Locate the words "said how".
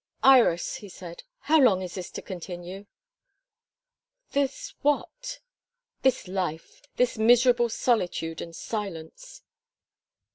0.89-1.59